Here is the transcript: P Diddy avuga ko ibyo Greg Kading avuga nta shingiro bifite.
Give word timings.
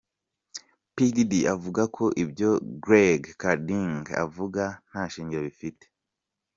P 0.93 0.95
Diddy 1.15 1.41
avuga 1.55 1.81
ko 1.95 2.05
ibyo 2.23 2.49
Greg 2.83 3.21
Kading 3.41 4.03
avuga 4.23 4.63
nta 4.89 5.03
shingiro 5.11 5.41
bifite. 5.49 5.83